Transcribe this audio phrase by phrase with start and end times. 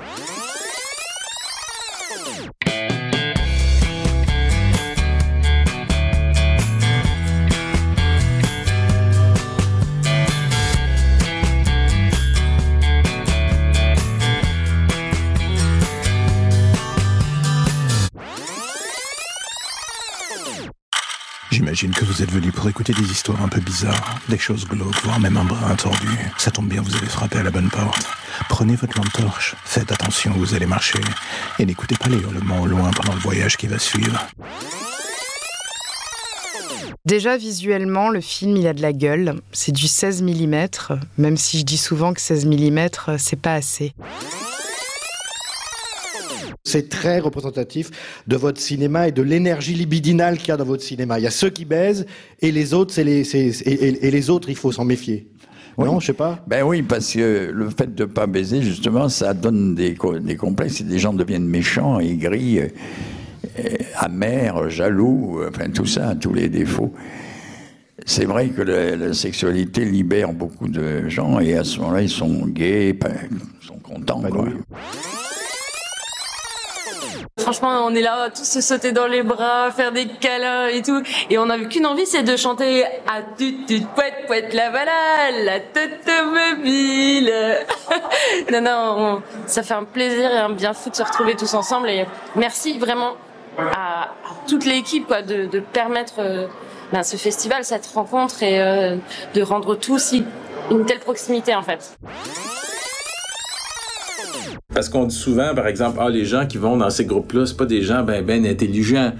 [0.00, 0.58] Oh!
[21.50, 25.02] J'imagine que vous êtes venu pour écouter des histoires un peu bizarres, des choses glauques,
[25.02, 26.08] voire même un bras tordu.
[26.36, 28.06] Ça tombe bien, vous avez frappé à la bonne porte.
[28.48, 31.00] Prenez votre lampe torche, faites attention où vous allez marcher,
[31.58, 34.28] et n'écoutez pas les hurlements au loin pendant le voyage qui va suivre.
[37.06, 39.40] Déjà visuellement, le film il a de la gueule.
[39.52, 40.66] C'est du 16 mm,
[41.16, 43.94] même si je dis souvent que 16 mm c'est pas assez.
[46.68, 47.90] C'est très représentatif
[48.26, 51.18] de votre cinéma et de l'énergie libidinale qu'il y a dans votre cinéma.
[51.18, 52.06] Il y a ceux qui baisent
[52.40, 55.26] et les autres, c'est les, c'est- et, et les autres, il faut s'en méfier.
[55.78, 56.44] Non, je sais pas.
[56.48, 60.80] Ben oui, parce que le fait de pas baiser, justement, ça donne des, des complexes
[60.80, 62.66] et des gens deviennent méchants, aigris, euh,
[63.96, 66.92] amers, jaloux, enfin tout ça, tous les défauts.
[68.06, 72.08] C'est vrai que la, la sexualité libère beaucoup de gens et à ce moment-là, ils
[72.08, 74.22] sont gays, ben, ils sont contents.
[74.22, 74.46] quoi.
[77.38, 81.02] Franchement, on est là tous se sauter dans les bras, faire des câlins et tout.
[81.30, 85.30] Et on n'a qu'une envie, c'est de chanter à tut tut poète poète la voilà,
[85.44, 87.32] la tête mobile.
[88.52, 91.54] non, non, on- ça fait un plaisir et un bien fou de se retrouver tous
[91.54, 91.88] ensemble.
[91.88, 93.12] Et merci vraiment
[93.58, 94.08] à,
[94.46, 96.46] toute l'équipe quoi, de, permettre euh,
[96.92, 98.96] ben, ce festival, cette rencontre et euh,
[99.34, 100.24] de rendre tout si
[100.70, 101.96] une telle proximité en fait.
[104.78, 107.56] Parce qu'on dit souvent, par exemple, ah, les gens qui vont dans ces groupes-là, c'est
[107.56, 109.10] pas des gens ben, ben intelligents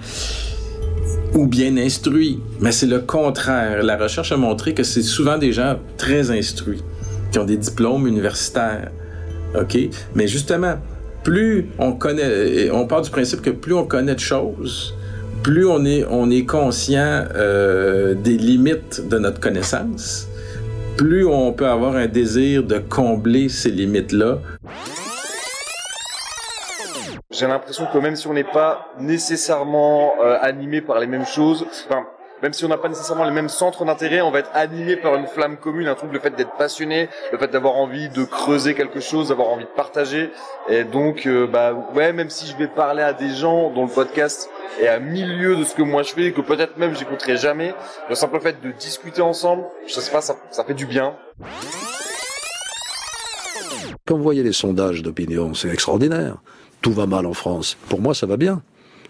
[1.35, 2.39] ou bien instruits.
[2.61, 3.83] Mais c'est le contraire.
[3.83, 6.81] La recherche a montré que c'est souvent des gens très instruits,
[7.33, 8.89] qui ont des diplômes universitaires.
[9.53, 9.77] OK?
[10.15, 10.75] Mais justement,
[11.25, 14.95] plus on connaît, on part du principe que plus on connaît de choses,
[15.43, 20.29] plus on est, on est conscient euh, des limites de notre connaissance,
[20.95, 24.39] plus on peut avoir un désir de combler ces limites-là.
[27.39, 31.65] J'ai l'impression que même si on n'est pas nécessairement euh, animé par les mêmes choses,
[31.85, 32.05] enfin,
[32.43, 35.15] même si on n'a pas nécessairement les mêmes centres d'intérêt, on va être animé par
[35.15, 38.73] une flamme commune, un truc, le fait d'être passionné, le fait d'avoir envie de creuser
[38.73, 40.31] quelque chose, d'avoir envie de partager.
[40.67, 43.89] Et donc, euh, bah ouais, même si je vais parler à des gens dont le
[43.89, 44.49] podcast
[44.81, 47.73] est à milieu de ce que moi je fais, que peut-être même j'écouterai jamais,
[48.09, 51.15] le simple fait de discuter ensemble, je sais pas, ça, ça fait du bien.
[54.05, 56.35] Quand vous voyez les sondages d'opinion, c'est extraordinaire.
[56.81, 57.77] Tout va mal en France.
[57.89, 58.61] Pour moi, ça va bien.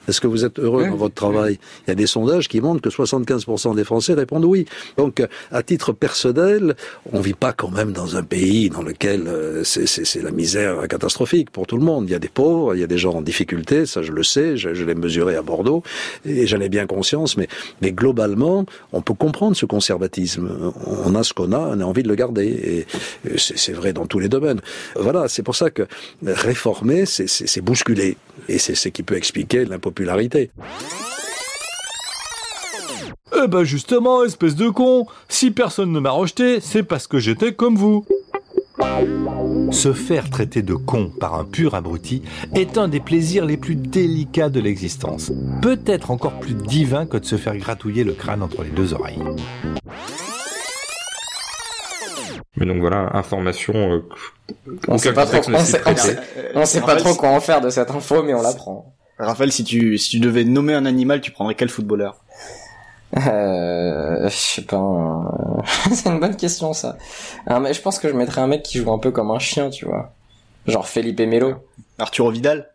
[0.09, 1.59] Est-ce que vous êtes heureux dans votre travail?
[1.85, 4.65] Il y a des sondages qui montrent que 75% des Français répondent oui.
[4.97, 6.75] Donc, euh, à titre personnel,
[7.13, 11.49] on vit pas quand même dans un pays dans lequel euh, c'est- la misère catastrophique
[11.51, 12.05] pour tout le monde.
[12.09, 14.23] Il y a des pauvres, il y a des gens en difficulté, ça je le
[14.23, 15.83] sais, je, je l'ai mesuré à Bordeaux,
[16.25, 17.47] et j'en ai bien conscience, mais,
[17.81, 20.49] mais globalement, on peut comprendre ce conservatisme.
[21.05, 24.07] On a ce qu'on a, on a envie de le garder, et c'est vrai dans
[24.07, 24.61] tous les domaines.
[24.95, 25.83] Voilà, c'est pour ça que
[26.25, 28.17] réformer, c'est bousculer,
[28.47, 29.98] et c'est ce qui peut expliquer l'impopularité.
[33.43, 37.53] Eh ben justement, espèce de con, si personne ne m'a rejeté, c'est parce que j'étais
[37.53, 38.05] comme vous.
[39.71, 42.23] Se faire traiter de con par un pur abruti
[42.55, 45.31] est un des plaisirs les plus délicats de l'existence.
[45.61, 49.19] Peut-être encore plus divin que de se faire gratouiller le crâne entre les deux oreilles.
[52.57, 53.73] Mais donc voilà, information.
[53.75, 53.99] euh,
[54.87, 56.01] On sait pas trop, on sait, on prêtait.
[56.01, 56.19] sait-
[56.55, 58.95] on sait pas trop quoi en faire de cette info, mais on l'apprend.
[59.19, 62.15] Raphaël, si tu, si tu devais nommer un animal, tu prendrais quel footballeur?
[63.17, 64.77] Euh, je sais pas.
[64.77, 65.61] un-
[65.93, 66.97] c'est une bonne question ça.
[67.47, 69.39] Un mec- je pense que je mettrais un mec qui joue un peu comme un
[69.39, 70.13] chien, tu vois.
[70.67, 71.55] Genre Felipe Melo.
[71.97, 72.69] Arturo Vidal?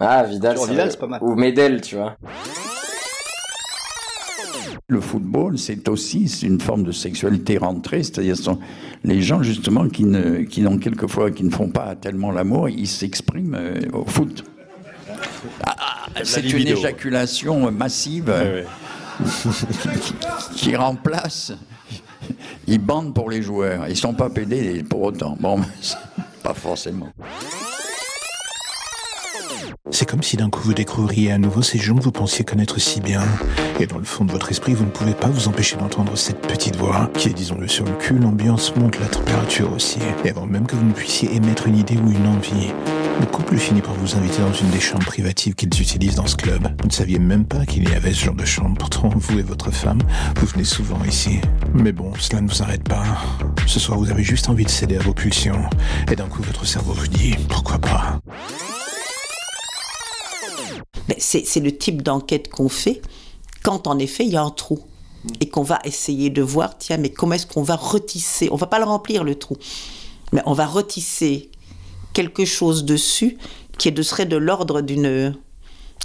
[0.00, 0.52] Ah Vidal.
[0.52, 1.22] Arturo Vidal, c'est pas mal.
[1.22, 2.16] Ou Medel, tu vois.
[4.88, 8.58] Le football, c'est aussi une forme de sexualité rentrée, c'est-à-dire ce sont
[9.04, 12.88] les gens justement qui ne, qui n'ont quelquefois qui ne font pas tellement l'amour, ils
[12.88, 14.44] s'expriment euh, au foot.
[16.24, 18.32] C'est une éjaculation massive
[20.02, 20.14] qui,
[20.56, 21.52] qui remplace.
[22.66, 23.88] Ils bandent pour les joueurs.
[23.88, 25.36] Ils sont pas pédés pour autant.
[25.40, 25.60] Bon,
[26.42, 27.08] pas forcément.
[29.92, 32.80] C'est comme si d'un coup vous découvririez à nouveau ces gens que vous pensiez connaître
[32.80, 33.22] si bien.
[33.80, 36.40] Et dans le fond de votre esprit, vous ne pouvez pas vous empêcher d'entendre cette
[36.42, 39.98] petite voix qui est, disons-le sur le cul, l'ambiance monte, la température aussi.
[40.24, 42.72] Et avant même que vous ne puissiez émettre une idée ou une envie,
[43.18, 46.36] le couple finit par vous inviter dans une des chambres privatives qu'ils utilisent dans ce
[46.36, 46.62] club.
[46.80, 48.76] Vous ne saviez même pas qu'il y avait ce genre de chambre.
[48.78, 50.00] Pourtant, vous et votre femme,
[50.36, 51.40] vous venez souvent ici.
[51.74, 53.04] Mais bon, cela ne vous arrête pas.
[53.66, 55.62] Ce soir, vous avez juste envie de céder à vos pulsions.
[56.10, 58.20] Et d'un coup, votre cerveau vous dit, pourquoi pas?
[61.08, 63.02] Ben, c'est le type d'enquête qu'on fait
[63.62, 64.80] quand en effet il y a un trou
[65.40, 68.48] et qu'on va essayer de voir, tiens, mais comment est-ce qu'on va retisser?
[68.52, 69.56] On va pas le remplir le trou,
[70.32, 71.50] mais on va retisser
[72.12, 73.38] quelque chose dessus
[73.78, 75.34] qui serait de l'ordre d'une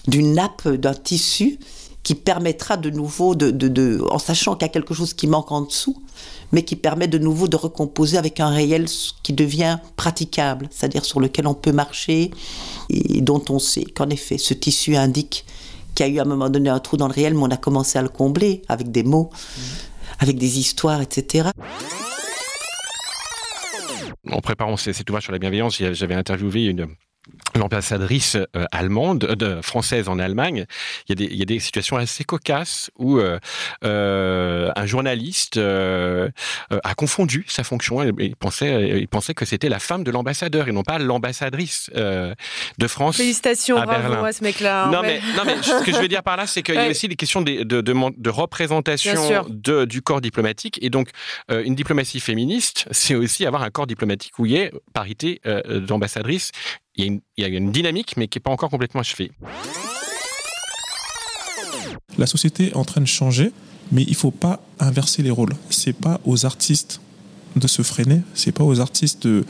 [0.07, 1.59] d'une nappe, d'un tissu
[2.03, 5.51] qui permettra de nouveau, de, de, en sachant qu'il y a quelque chose qui manque
[5.51, 6.03] en dessous,
[6.51, 8.85] mais qui permet de nouveau de recomposer avec un réel
[9.23, 12.29] qui devient praticable, c'est-à-dire sur lequel on peut marcher
[12.91, 15.45] et dont on sait qu'en effet ce tissu indique
[15.95, 17.51] qu'il y a eu à un moment donné un trou dans le réel, mais on
[17.51, 19.31] a commencé à le combler avec des mots,
[20.19, 21.49] avec des histoires, etc.
[24.31, 26.87] En préparant cet ouvrage sur la bienveillance, j'avais interviewé une
[27.55, 30.65] l'ambassadrice euh, allemande, euh, française en Allemagne,
[31.09, 33.39] il y, a des, situations assez cocasses où euh
[34.85, 36.29] un journaliste euh,
[36.69, 38.03] a confondu sa fonction.
[38.03, 42.87] Il pensait, il pensait que c'était la femme de l'ambassadeur et non pas l'ambassadrice de
[42.87, 43.17] France.
[43.17, 44.23] Félicitations, à bravo Berlin.
[44.23, 44.89] à ce mec-là.
[44.91, 46.89] Non, mais, non, mais ce que je veux dire par là, c'est qu'il y a
[46.89, 50.79] aussi des questions de, de, de, de représentation de, du corps diplomatique.
[50.81, 51.09] Et donc,
[51.51, 55.41] euh, une diplomatie féministe, c'est aussi avoir un corps diplomatique où il y a parité
[55.45, 56.51] euh, d'ambassadrice.
[56.95, 59.01] Il y, a une, il y a une dynamique, mais qui n'est pas encore complètement
[59.01, 59.31] achevée.
[62.17, 63.51] La société est en train de changer,
[63.91, 65.53] mais il faut pas inverser les rôles.
[65.69, 67.01] C'est pas aux artistes
[67.55, 69.45] de se freiner, c'est pas aux artistes de,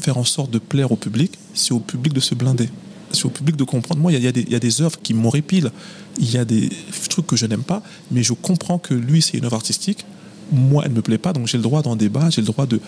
[0.00, 2.68] faire en sorte de plaire au public, c'est au public de se blinder.
[3.12, 4.00] C'est au public de comprendre.
[4.00, 5.70] Moi, il y a- il y, a des- il y a des œuvres qui m'horripilent,
[6.18, 6.68] il y a des
[7.08, 10.04] trucs que je n'aime pas, mais je comprends que lui, c'est une œuvre artistique.
[10.52, 12.66] Moi, elle ne me plaît pas, donc j'ai le droit d'en débat, j'ai le droit
[12.66, 12.80] de,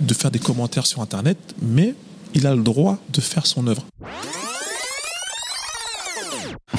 [0.00, 1.94] de faire des commentaires sur Internet, mais
[2.34, 3.84] il a le droit de faire son œuvre.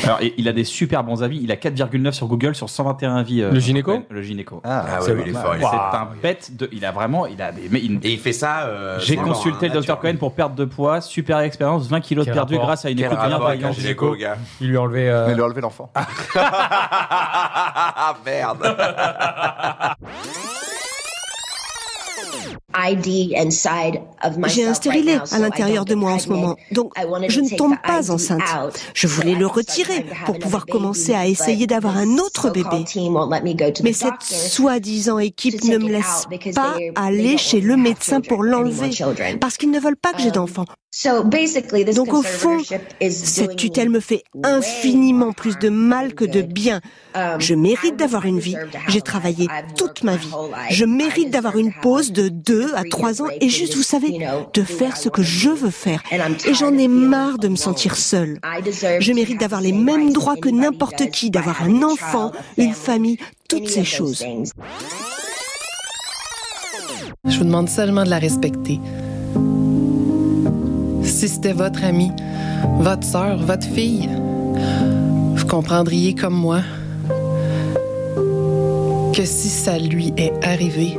[0.03, 1.39] Alors, il a des super bons avis.
[1.43, 3.41] Il a 4,9 sur Google sur 121 avis.
[3.41, 3.99] euh, Le gynéco.
[4.09, 4.61] Le gynéco.
[4.63, 5.95] Ah, ah C'est- ouais, il est fort, il est C'est fort.
[5.95, 6.69] un bête de.
[6.71, 7.25] Il a vraiment.
[7.27, 7.67] Il a des.
[7.69, 8.61] mais il- Et il fait ça.
[8.63, 12.25] euh, J'ai consulté hein, le Dr Cohen pour perdre de poids, super expérience, 20 kilos
[12.25, 13.63] de perdu grâce à une écoute bienveillante.
[13.63, 15.09] un gynéco, gars Il lui a enlevé.
[15.09, 15.91] euh, Il lui a enlevé l'enfant.
[16.33, 18.63] Ah merde.
[24.47, 26.93] J'ai un stérilet à l'intérieur de moi en ce moment, donc
[27.27, 28.41] je ne tombe pas enceinte.
[28.93, 32.85] Je voulais le retirer pour pouvoir commencer à essayer d'avoir un autre bébé.
[33.83, 38.91] Mais cette soi-disant équipe ne me laisse pas aller chez le médecin pour l'enlever,
[39.39, 40.65] parce qu'ils ne veulent pas que j'ai d'enfants.
[41.95, 42.57] Donc au fond,
[43.09, 46.81] cette tutelle me fait infiniment plus de mal que de bien.
[47.39, 48.57] Je mérite d'avoir une vie.
[48.89, 49.47] J'ai travaillé
[49.77, 50.31] toute ma vie.
[50.69, 54.19] Je mérite d'avoir une pause de deux à trois ans et juste, vous savez,
[54.53, 56.03] de faire ce que je veux faire.
[56.11, 58.39] Et j'en ai marre de me sentir seule.
[58.99, 63.17] Je mérite d'avoir les mêmes droits que n'importe qui, d'avoir un enfant, une famille,
[63.47, 64.25] toutes ces choses.
[67.23, 68.79] Je vous demande seulement de la respecter.
[71.21, 72.11] Si c'était votre amie,
[72.79, 74.09] votre sœur, votre fille,
[75.35, 76.61] vous comprendriez comme moi
[79.13, 80.97] que si ça lui est arrivé,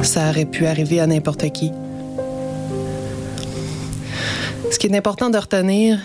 [0.00, 1.70] ça aurait pu arriver à n'importe qui.
[4.70, 5.98] Ce qui est important de retenir,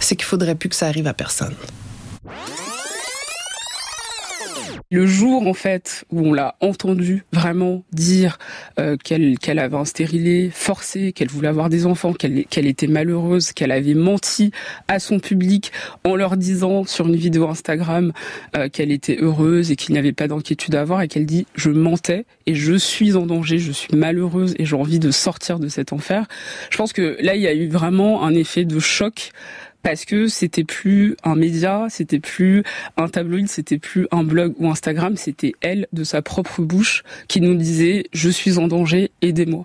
[0.00, 1.54] c'est qu'il faudrait plus que ça arrive à personne.
[4.90, 8.38] Le jour, en fait, où on l'a entendu vraiment dire
[8.78, 12.86] euh, qu'elle qu'elle avait un stérilet forcé, qu'elle voulait avoir des enfants, qu'elle qu'elle était
[12.86, 14.52] malheureuse, qu'elle avait menti
[14.86, 15.72] à son public
[16.04, 18.12] en leur disant sur une vidéo Instagram
[18.56, 21.46] euh, qu'elle était heureuse et qu'il n'y avait pas d'inquiétude à avoir et qu'elle dit
[21.54, 25.58] je mentais et je suis en danger, je suis malheureuse et j'ai envie de sortir
[25.58, 26.26] de cet enfer.
[26.70, 29.32] Je pense que là, il y a eu vraiment un effet de choc
[29.86, 32.64] parce que c'était plus un média, c'était plus
[32.96, 37.40] un tabloïd, c'était plus un blog ou Instagram, c'était elle de sa propre bouche qui
[37.40, 39.64] nous disait je suis en danger, aidez-moi.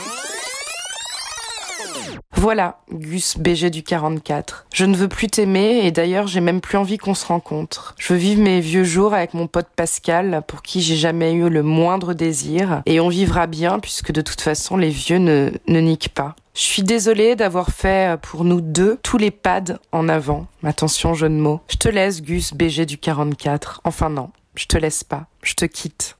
[2.41, 4.65] Voilà, Gus BG du 44.
[4.73, 7.93] Je ne veux plus t'aimer et d'ailleurs j'ai même plus envie qu'on se rencontre.
[7.99, 11.51] Je veux vivre mes vieux jours avec mon pote Pascal pour qui j'ai jamais eu
[11.51, 16.15] le moindre désir et on vivra bien puisque de toute façon les vieux ne, niquent
[16.15, 16.35] pas.
[16.55, 20.47] Je suis désolée d'avoir fait pour nous deux tous les pads en avant.
[20.63, 21.61] Attention jeu de mots.
[21.67, 23.81] Je te laisse Gus BG du 44.
[23.83, 25.27] Enfin non, je te laisse pas.
[25.43, 26.17] Je te quitte.